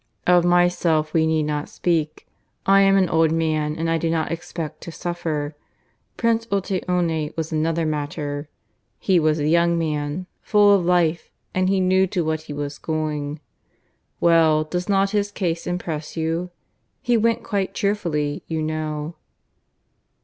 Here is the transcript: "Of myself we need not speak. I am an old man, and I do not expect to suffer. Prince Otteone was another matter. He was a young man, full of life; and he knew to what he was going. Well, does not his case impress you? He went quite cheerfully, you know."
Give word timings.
"Of 0.25 0.43
myself 0.43 1.13
we 1.13 1.27
need 1.27 1.43
not 1.43 1.69
speak. 1.69 2.25
I 2.65 2.81
am 2.81 2.97
an 2.97 3.07
old 3.07 3.31
man, 3.31 3.75
and 3.77 3.87
I 3.87 3.99
do 3.99 4.09
not 4.09 4.31
expect 4.31 4.81
to 4.81 4.91
suffer. 4.91 5.55
Prince 6.17 6.47
Otteone 6.47 7.37
was 7.37 7.51
another 7.51 7.85
matter. 7.85 8.49
He 8.97 9.19
was 9.19 9.37
a 9.37 9.47
young 9.47 9.77
man, 9.77 10.25
full 10.41 10.73
of 10.73 10.83
life; 10.85 11.29
and 11.53 11.69
he 11.69 11.79
knew 11.79 12.07
to 12.07 12.25
what 12.25 12.41
he 12.49 12.53
was 12.53 12.79
going. 12.79 13.41
Well, 14.19 14.63
does 14.63 14.89
not 14.89 15.11
his 15.11 15.29
case 15.31 15.67
impress 15.67 16.17
you? 16.17 16.49
He 17.03 17.15
went 17.15 17.43
quite 17.43 17.75
cheerfully, 17.75 18.41
you 18.47 18.63
know." 18.63 19.17